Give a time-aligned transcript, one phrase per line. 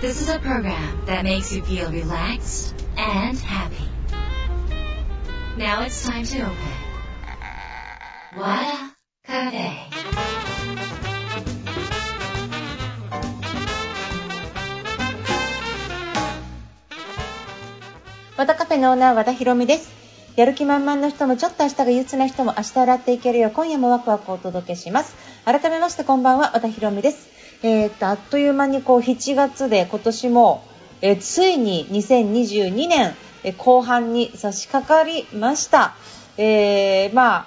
[0.00, 3.84] This is a program that makes you feel relaxed and happy.
[5.58, 6.56] Now it's time to open.
[8.34, 9.90] Wada Cafe.
[18.38, 19.92] 和田カフェのオーナー和田博美です
[20.34, 30.64] やる気満々の人もちょっと明日が憂鬱な人も明日洗っていけるよう今夜もワクワクお届けします改めましてこんばんは和田博美ですえー、っとあっという間にこう7月で今年も、
[31.02, 33.14] えーついに2022年、
[33.44, 35.94] え後半に差し掛かりました、
[36.38, 37.46] えーま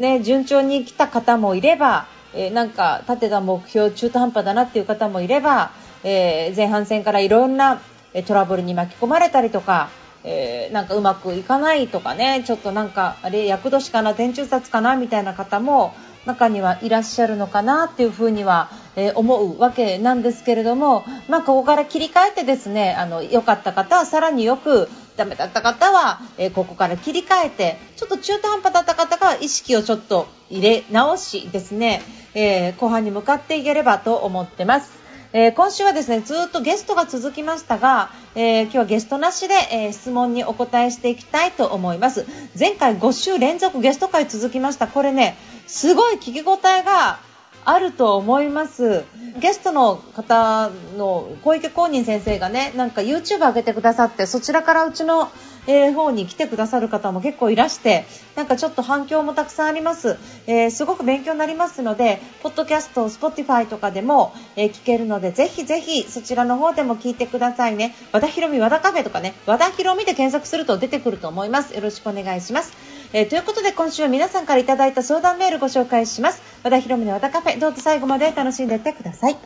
[0.00, 5.70] ね順調に来た方もいれば、えなんか立てた目標中途半端だなっていう方もいれば、
[6.04, 7.80] え前半戦からいろんな
[8.26, 9.88] トラブルに巻き込まれたりとか、
[10.22, 15.94] えーなんかうまくいかないとかねちょっとなんかあれ厄年かな天中殺かなみたいな方も
[16.26, 32.02] 中にはいらっしゃるのかなっていうふうには、え思うわけなんですけれども、まあ、ここから切り替えてですねあの良かった方はさらによくダメだった方は、えここから切り替えてちょっと中途半端だった方が意識をちょっと入れ直しですね、
[32.34, 35.06] えー後半に向かっていければと思ってます。
[35.32, 42.26] えー今週はですねずっとゲストが続きましたが、えー今日はゲストなしで、えー質問にお答えしていきたいと思います
[42.58, 45.36] 前回5週連続ゲスト会続きましたこれね
[45.66, 47.18] すごい聞き応えが
[47.64, 49.04] あると思います。
[49.40, 55.28] ゲストの方の小池公認先生がねなんか YouTube 上げてくださってそちらからうちの、
[55.66, 58.04] えー方に来てくださる方も結構いらして
[58.36, 67.96] なんかちょっと反響もたくさんあります、えーすごく勉強になりますのでポッドキャスト Spotify とかでも、え聞けるのでぜひぜひそちらの方でも聞いてくださいね。
[68.12, 71.74] 和田ひろみ和田カフェとかね和田ひろみで検索すると出てくると思います。
[71.74, 72.72] よろしくお願いします。
[73.12, 76.42] えーということで今週は皆さんからいただいた相談メールご紹介します。
[76.62, 79.36] 和田博美の和田カフェどうぞ最後まで楽しんでいってください。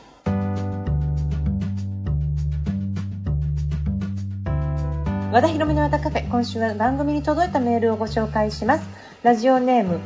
[5.32, 8.88] 和田ひろみの和田カフェ今週は番組に届いたメールをご紹介します。
[9.22, 10.00] ラジオネーム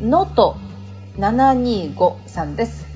[0.00, 0.56] のと
[1.16, 2.87] 725さんです。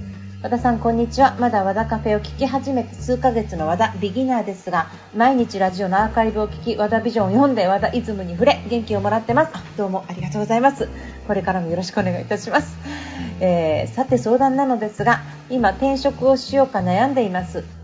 [0.43, 1.37] 和田さんこんにちは。
[1.39, 9.53] まだ和田カフェを聞き始めて数ヶ月の和田ビギナーですが毎日ラジオのアーカイブを聞き和田ビジョンを読んで和田イズムに触れ元気をもらってます。
[9.77, 10.89] どうもありがとうございます。
[11.29, 12.77] これからもよろしくお願いいたします、
[13.39, 17.82] えーさて相談なのですが今転職をしようか悩んでいます。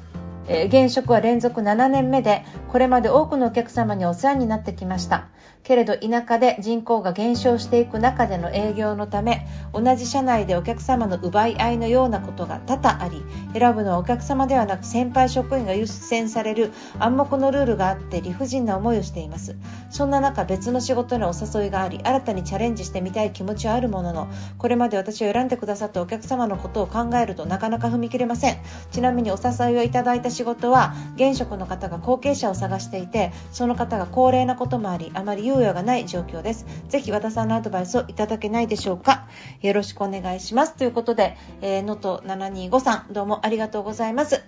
[0.48, 5.28] え現職は連続7年目でこれまで多くのお客様にお世話になってきました。
[5.62, 13.22] けれど田舎で人口が減少していく中での営業のため同じ社内でお客様の奪い合いのようなことが多々あり
[13.52, 19.56] 選ぶのはお客様ではなく先輩職員が優先される暗黙のルールがあって理不尽な思いをしています。
[19.90, 28.58] そんな中別の仕事のお誘いがあり新たにチャレンジしてみたい気持ちはあるもののこれまで私を選んでくださったお客様のことを考えるとなかなか踏み切れません。
[28.90, 36.64] ちなみにお誘いをいただいた仕事は現職の方が後継者を探していてその方が高齢なこともありあまり猶予がない状況です。
[36.88, 39.26] ぜひ和田さんのアドバイスをいただけないでしょうか。
[39.62, 40.76] よろしくお願いします。
[40.76, 44.44] ということでえー725さんどうもありがとうございます、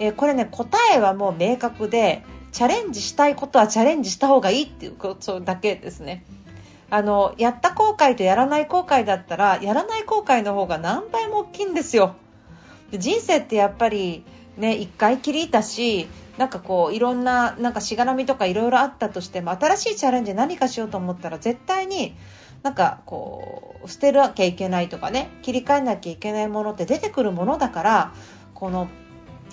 [0.00, 6.26] えーこれね答えはもう明確でチャレンジしたいことはチャレンジした方がいいっていうことだけですね。
[6.90, 12.16] あのやった後悔とやらない後悔だったらやらない後悔の方が何倍も大きいんですよ。
[12.90, 14.24] で人生ってやっぱり
[14.56, 16.08] ね一回きりたし
[16.38, 22.14] なんかこういろんななんかしがらみとかいろいろあったとしても新しいチャレンジ何かしようと思ったら絶対に
[22.62, 28.14] なんかこう捨てなきゃいけないとかね切り替えなきゃいけないものって出てくるものだから
[28.54, 28.88] この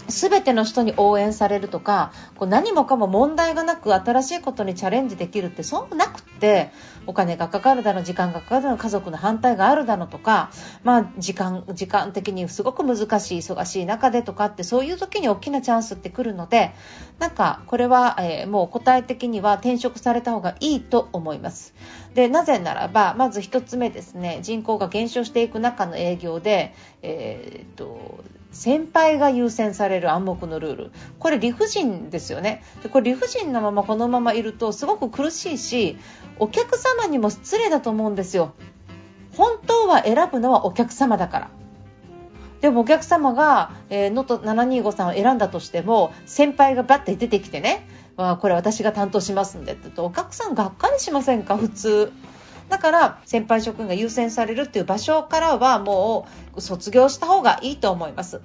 [0.08, 6.72] 全ての人に応援されるとかこう何もかも問題がなく新しいことにチャレンジできるってそうなくって
[7.06, 10.52] お金がかかるだの時間がかかるだの家族の反対があるだのとか、
[10.84, 16.72] まあ、時間時間的にすごく難しい忙しい中でとかってそういう時に大きなチャンスって来るので
[17.20, 21.74] なんかこれは、えーもう答え的には転職された方がいいと思います。
[22.14, 30.91] でなぜならばまず1つ目ですね人口が減少していく中の営業で、えーっと先輩が優先される暗黙のルール。
[31.20, 32.64] これ理不尽ですよね。
[32.84, 35.97] でこれ理不尽なままこのままいるとすごく苦しいし
[36.40, 38.53] お客様にも失礼だと思うんですよ。
[39.38, 41.50] 本当は選ぶのはお客様だから。
[42.62, 47.88] でもお客様がえー能登725さんを選んだとしても先輩がバッて出てきてね。
[48.41, 51.56] これ私が担当しますんでって言うとお客さんがっかりしませんか？
[51.56, 52.12] 普通。
[52.70, 58.42] だから先輩職員が優先されるっていう場所からはもう卒業した方がいいと思います。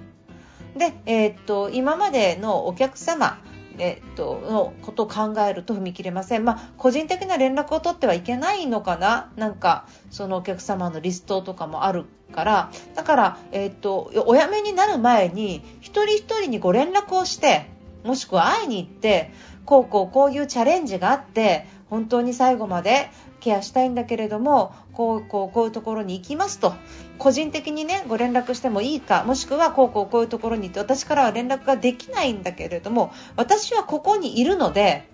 [0.75, 3.39] で、えーっと今までのお客様
[3.77, 6.45] えっと、のことを考えると踏み切れません。
[6.45, 9.33] まあ、個人的な連絡を取ってはいけないのかな？
[9.35, 17.69] なんか、そのお客様のリストとかもあるから、だから、えっと、お辞めになる前に、一人一人にご連絡をして、
[18.05, 19.31] もしくは会いに行って
[19.65, 23.09] こうこうこういうチャレンジがあって本当に最後まで
[23.39, 26.73] ケアしたいんだけれどもこうこうこういうところに行きますと
[27.17, 35.07] 個人的にねご連絡してもいいかもしくはこうこうこういうところに行って私からは連絡ができないんだけれども私はここにいるので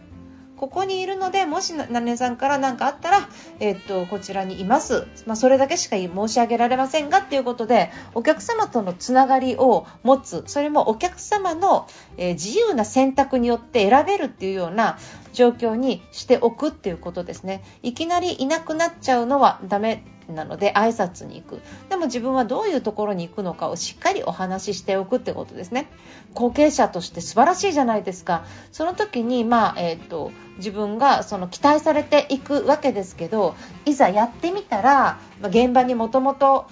[0.62, 3.28] ここにいるので、もし、なねさんから何かあったら、
[3.60, 5.08] え、っと、こちらにいます。
[5.25, 11.88] まあ、それだけしか申し上げられませんが、っていうことで、お客様とのつながりを持つ、それもお客様の、
[12.18, 15.00] え、自由な選択によって選べるっていうような
[15.34, 17.63] 状況にしておくっていうことですね。
[17.81, 21.62] いきなりいなくなっちゃうのはダメなので挨拶に行く。
[21.89, 25.88] でも自分はどういうところに行くのかをしっかりお話ししておくってことですね。
[26.33, 28.45] 後継者として素晴らしいじゃないですか。
[28.71, 36.67] その時に、まあえーと、自分がその期待されていくわけですけどいざやってみたら、まあ、現場にもともと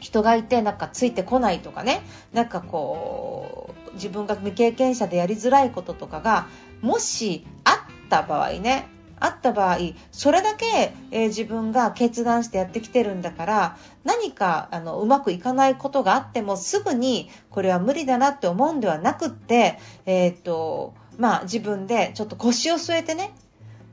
[0.00, 2.02] 人がいてなんかついてこないとかね。
[2.32, 6.46] なんかこう自分が未経験者でやりづらいこととかが
[6.80, 8.88] もしあった場合ね
[9.20, 9.78] あった場合
[10.12, 23.34] それだけ、えー、自分が決断してやってきてるんだから何かあのうまくいかないことがあってもすぐにこれは無理だなって思うんではなくって、えー、っとまあ、自分でちょっと腰を据えてね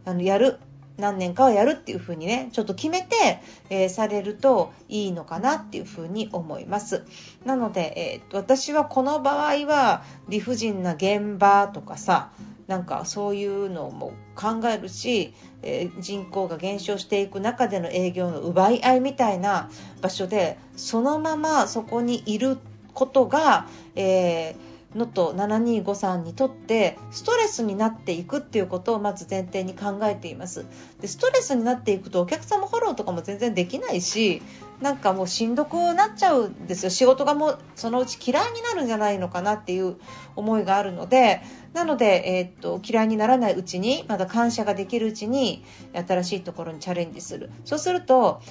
[0.06, 0.60] あのやる
[0.98, 7.04] 何年かはやるっていうふうにねちょっと決めて、えー、されるといいのかなっていうふうに思います。
[7.44, 12.32] なので、えー、私はこの場合は理不尽な現場とかさ
[12.68, 19.70] なんかそういうのも考えるし、えー、人口が減少していく中での営業の奪い合いみたいな
[20.02, 22.58] 場所でそのままそこにいる
[22.94, 30.66] ことが、えーのと7253にとってストレスになっていくっていうことをまず前提に考えています。
[31.02, 34.42] でストレスになっていくとお客様フォローとかも全然できないし
[34.82, 36.90] なんかもうしんどくなっちゃうんですよ。
[36.90, 39.96] 仕事がもうそのうち嫌いになるんじゃないのかなっていう
[40.36, 41.42] 思いがあるので
[41.74, 45.64] なので、えー、っと嫌いにならないうちにまだ感謝ができるうちに
[45.94, 47.52] 新しいところにチャレンジする。
[47.64, 48.42] そうすると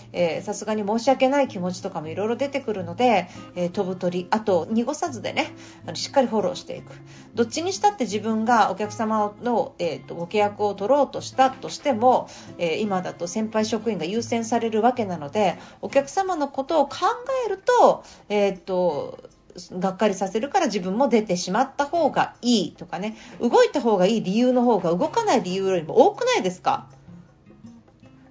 [0.42, 5.52] さすがに申し訳ない気持ちとかもいろいろ出てくるので、えー、飛ぶ鳥あと濁さずでね
[5.86, 6.92] あのしっかりフォローしていく。
[7.34, 12.28] どっちにしたって自分がお客様の、えー、っとご契約を取ろうとしたとしても、
[12.58, 16.96] え今だと先輩職員が優先されるわけなのでお客様様のことを考
[17.46, 19.18] えると,、えっと
[19.78, 23.16] がっかりさせるから自分も出てしまった方がいいとかね。
[23.40, 26.86] 動いた方がいい理由の方が動かない理由よりも多くないですか？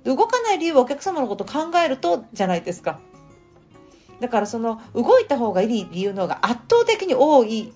[0.03, 3.00] 動かない理由はお客様のことを考えるとじゃないですか。
[4.19, 7.74] だからその動いた方がいい理由の方が圧倒的に多い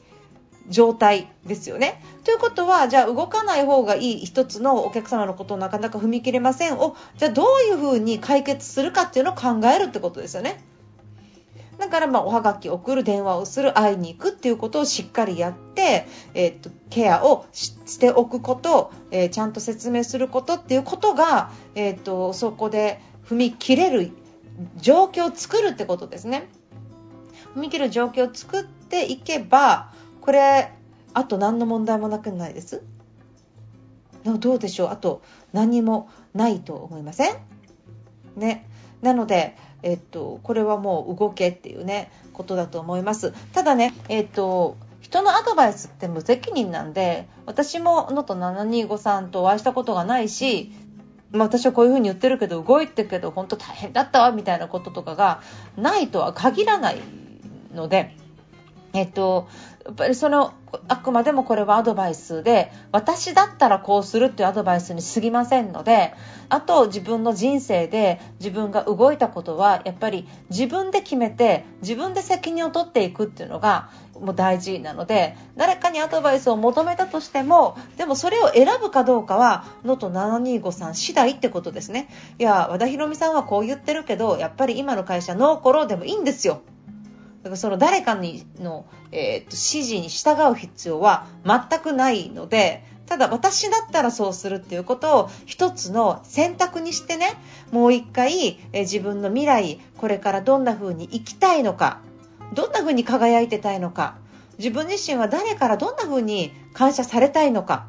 [0.70, 2.04] 状態ですよね。
[2.28, 10.62] ということは、じゃあ動かない方がいい一つのお客様のことをなかなか踏み切れませんを、じゃあどういうふうに解決するかっていうのを考えるってことですよね。
[11.78, 24.12] だから、まあ、おはがき送る、電話をする、会いに行くっていうことをしっかりやって、えー、と、ケアをしておくこと、えー、ちゃんと説明することっていうことが、えー、と、そこで踏み切れる
[24.76, 26.50] 状況を作るってことですね。
[27.56, 30.74] 踏み切る状況を作っていけば、これ、
[31.18, 32.84] あと何の問題もなくないです？
[34.24, 34.90] どうでしょう？
[34.90, 37.36] あと何もないと思いません？
[38.36, 38.70] ね。
[39.02, 43.34] なので、えっと、これはもう動けっていうね、ことだと思います。
[43.52, 50.72] ただね、えっと、人のアドバイスって無責任なんで、私ものと725さんとお会いしたことがないし、
[51.32, 55.42] まあ、私はこういうふうに言ってるけど、動いてるけど、本当大変だったわ、みたいなこととかが
[55.78, 57.02] ないとは限らない
[57.74, 58.16] ので、
[58.98, 59.48] えっと、
[59.86, 60.54] やっぱりその
[60.88, 66.14] あくまでもこれはアドバイスで私だったらこうするっていうアドバイスに過ぎませんので
[66.50, 73.90] あと自分の人生で自分が動いたことはやっぱり自分で決めて自分で責任を取っていくっていうのが
[74.20, 82.10] もう大事なので誰かにアドバイスを求めたとしてもでもそれを選ぶかどうかは能登725さん次第ってことですね。
[82.40, 86.62] いや和田博美さんはこう言ってるけどやっぱり今の会社ノーコロでもいいんですよ。
[87.44, 97.36] だからその誰かにの、えー、と指示に従う必要は全くないので、ただ私だったらそうするっていうことを一つの選択にしてね、
[97.72, 102.02] もう一回、え、自分の未来、これからどんな風に生きたいのか、
[102.54, 104.18] どんな風に輝いてたいのか、
[104.58, 107.88] 自分自身は誰からどんな風に感謝されたいのか、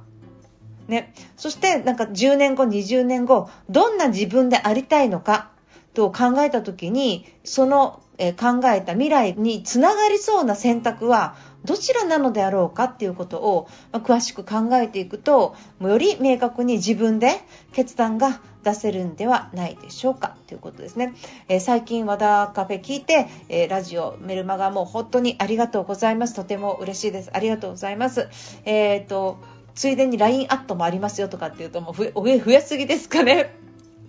[0.87, 1.13] ね。
[1.37, 5.51] そしてなんか10年後、20年後、どんな自分でありたいのか
[5.95, 17.41] と考えた時に、そのえ考えた未来につながりそうな選択はどちらなのであろうかっていうことを、ま、詳しく考えていくとより明確に自分で
[17.73, 21.15] 決断が出せるんではないでしょうかということですね、
[21.49, 26.35] えー、最近和田カフェ聞いて、えー、ラジオメルマガも本当にありがとうございます。
[26.35, 27.31] とても嬉しいです。
[27.33, 28.29] ありがとうございます。
[28.65, 29.39] えっ、と
[29.75, 33.55] ついでに LINE アットもありますよとかっていうともう増え増えすぎですかね。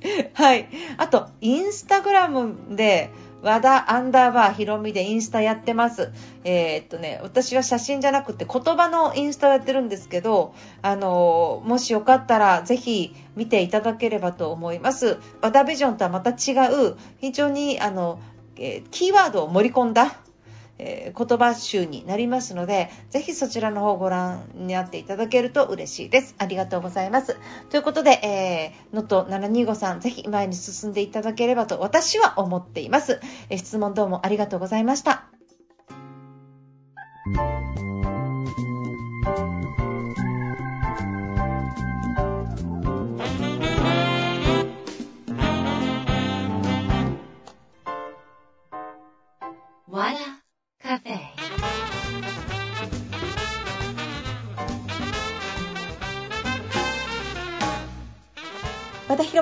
[0.34, 0.68] はい。
[0.98, 3.12] あとインスタグラムで
[3.42, 6.12] 和田アンダーバーひろみでインスタやってます。
[6.44, 15.18] えー、っとね、私は写真じゃなくて言葉のインスタをやってるんですけど、あのもしよかったらぜひ見ていただければと思います。
[15.42, 18.20] 和田ビジョンとはまた違う、非常にあの、
[18.58, 20.20] えー、キーワードを盛り込んだ
[20.80, 26.36] えー、言葉集になりますので、ぜひそちらの方をご覧になっていただけると嬉しいです。
[26.38, 27.38] ありがとうございます。
[27.70, 33.20] ということで、えー、のと725さん、ぜひ前に進んでいただければと私は思っています。
[33.50, 35.39] えー、質問どうもありがとうございました。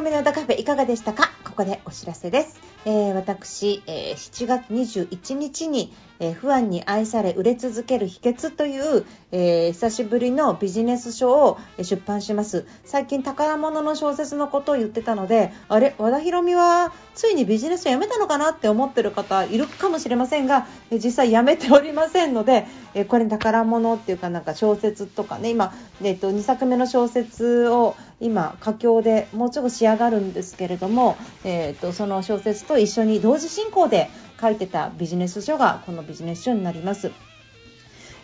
[0.07, 1.31] めの和田カフェいかがでしたか？
[1.43, 2.76] ここでお知らせです。
[2.85, 12.65] えー、私、えー、7月21日に、えー、不安に愛され売れ続ける秘訣という、え久しぶりのビジネス書を出版します。
[12.85, 34.09] 最近宝物の小説のことを言ってたので、あれ、和田博美はついにビジネスをやめたのかなって思ってる方いるかもしれませんが、え実際やめておりませんので、えこれ宝物っていうかなんか小説とかね、今、えっと、2作目の小説を今佳境でもうちょっと仕上がるんですけれども、えーと、その小説と一緒に同時進行で
[34.39, 37.11] 書いてたビジネス書がこのビジネス書になります。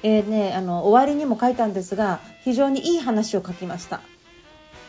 [0.04, 4.02] えーね、あの終わりにも書いたんですが非常にいい話を書きました。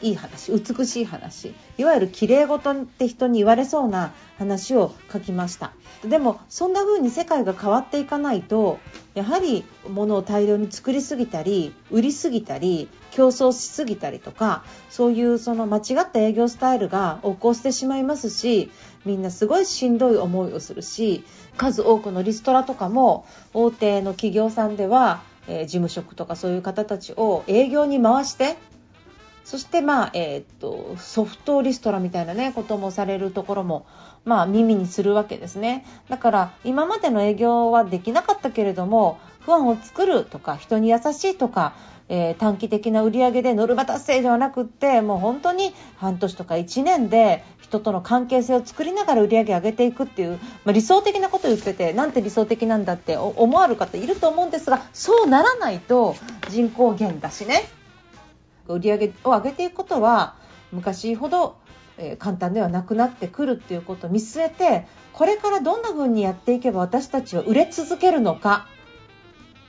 [0.04, 5.73] いい話美しい話いわゆる綺麗事って人に言われそうな話を書きました。
[6.04, 8.78] でもそんな風に世界が変わっていかないと
[9.14, 18.70] やはり物を大量に作りすぎたり売りすぎたり競争しすぎたりとかそういうその間違った営業スタイルが起こしてしまいますし
[19.06, 21.25] みんなすごいしんどい思いをするし
[21.56, 28.56] 数多くのリストラとかも大手の企業さんではえ事務職とかそういう方たちを営業に回して
[29.45, 33.87] そして、まあえー、っとソフトリストラみたいな、ね、こともされるところも、
[34.25, 35.85] まあ、耳にするわけですね。
[36.09, 41.75] だから今までの営業はできなかったけれども不安を作るとか人に優しいとか、
[42.09, 56.17] えー、短期的な売り上げでノルマ達成ではなくってもう本当に半年とか1年で人との関係性を作りながら売り上げ上げていくっていう、まあ、理想的なことを言っててなんて理想的なんだって思われる方いると思うんですがそうならないと
[56.49, 57.63] 人口減だしね。
[58.68, 60.37] 売り上げを上げていくことは
[60.73, 61.56] 昔ほど、
[62.18, 68.66] 簡単ではなくなってくるっていうことを見据えてこれからどんな風にやっていけば私たちは売れ続けるのか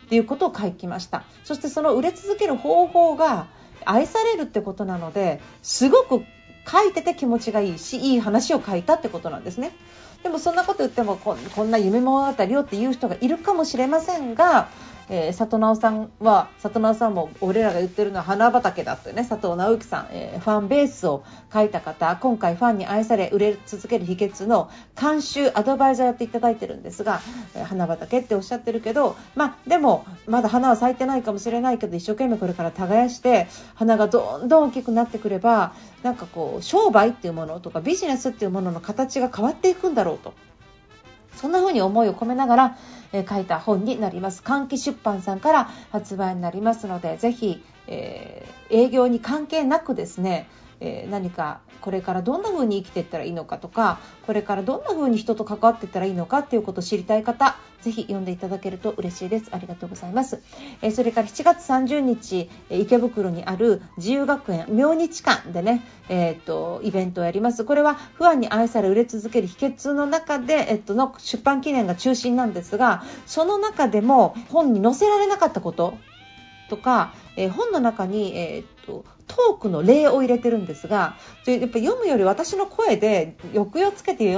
[0.05, 1.23] っていうことを書きました。
[1.43, 3.47] そしてその売れ続ける方法が
[3.85, 6.23] 愛されるってことなのですごく
[6.67, 9.75] 書いてて気持ちがいいしいい話を書いたってことなんですね。
[10.23, 14.69] でもそんなこと言ってもこんな夢物語よっていう人がいるかもしれませんが
[15.09, 19.25] えー、里直さんは里直さんも俺らが言ってるのは花畑だってね。
[19.27, 22.15] 佐藤直之さん、えー、ファンベースを書いた方。
[22.17, 24.69] 今回ファンに愛され売れ続ける秘訣の
[24.99, 27.21] 監修アドバイザーやっていただいてるんですが、
[27.55, 40.33] えー、花畑っておっしゃってるけど、まあ、でもまだ花は咲いてないかもしれないけど一生懸命これから耕して花がどんどん大きくなってくればなんかこう商売っていうものとかビジネスっていうものの形が変わっていくんだろうと。
[41.35, 42.77] そんな風に思いを込めながら
[43.15, 44.41] え書いた本になります。
[44.43, 50.47] 換気出版さんから発売になりますので、ぜひ、えー、営業に関係なくですね、
[50.79, 59.49] えー、何かこれからどんな風に生きていったらいいのかとかこれからどんな風に人と関わっていったらいいのかっていうことを知りたい方ぜひ読んでいただけると嬉しいです。
[59.51, 60.41] ありがとうございます、
[60.81, 67.63] えー、それから7月30日え池袋にある自由学園明日館でね、えー、っとイベントをやります。
[67.63, 75.97] これは不安に愛され売れ続ける秘訣の中で、えっとの出版記念が中心なんですがその中でも本に載せられなかったこと
[76.69, 84.37] とか、えー、本の中に、えー、っとトークの例を入れてるんですがやっぱ読むより私の声で抑揚つけて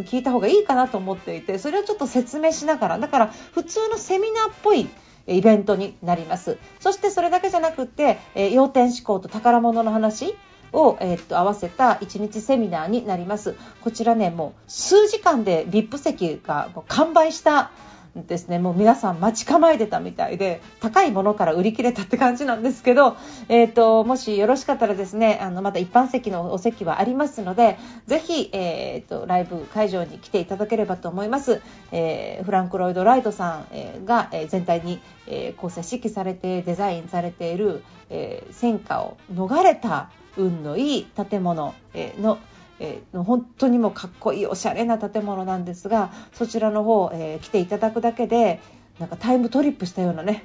[0.00, 4.88] 聞いた方がいいかなと思っていてそれをちょっと説明しながらだから普通のセミナーっぽい
[5.28, 6.58] イベントになります。
[6.80, 10.34] そしてそれだけじゃなくて、え、要点思考と宝物の話
[10.72, 13.54] を、えー、っと合わせた1日セミナーになります。
[13.82, 17.70] こちらねもう数時間で VIP 席が完売した
[18.26, 18.58] ですね。
[18.58, 23.16] もう皆さん待ち構えてたみたいで高いものから売り切れたって感じなんですけど、
[23.48, 31.60] えーと、もしよろしかったらですねあのまた一般席のお席はありますのでぜひ、えーと、ライブ会場に来ていただければと思います、
[31.92, 42.38] えー、フランク・ロイド・ライトさん、が、え、全体に、え構成指揮されてデザインされている、え戦火を逃れた運のいい建物の、えの
[42.80, 48.60] えー、本当にもうかっこいいおしゃれな建物なんですがそちらの方、えー、来ていただくだけで
[48.98, 50.44] なんかタイムトリップしたようなね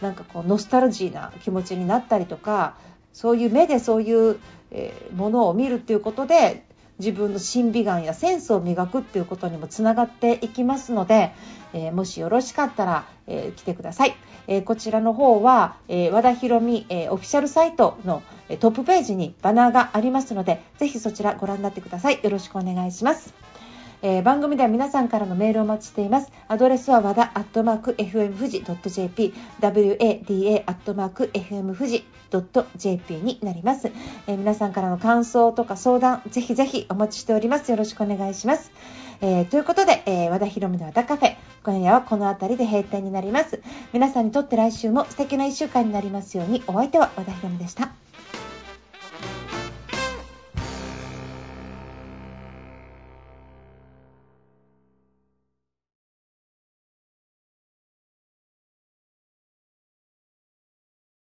[0.00, 2.76] なんかこうノスタルジーな気持ちになったりとか
[3.12, 4.38] そういう目でそういう、
[4.70, 6.64] え、ものを見るっていうことで
[7.00, 11.32] 自分の審美眼やセンスを磨くっていうことにもつながっていきますので、
[11.72, 14.14] えー、もしよろしかったら、えー、来てください。
[14.46, 18.22] え、こちらの方は、え和田博美、えオフィシャルサイトの
[18.58, 22.20] トップページにバナーがありますので、ぜひそちらご覧になってください。
[22.22, 23.49] よろしくお願いします。
[24.02, 26.32] えー、番組では皆さんからのメールをお待ちしています。
[26.48, 32.04] アドレスは和田アットマーク FM 富士 .jp wada アットマーク FM 富士
[32.76, 33.90] .jp になります、
[34.26, 37.70] えー、皆さんからの感想とか相談、ぜひぜひお待ちしております。
[37.70, 38.72] よろしくお願いします。
[39.20, 43.60] えー、ということで、え、和田博美の和田カフェ、今夜はこの辺りで閉店になります。
[43.92, 47.90] 皆さんにとって来週も素敵な1週間になりますように、お相手は和田博美でした。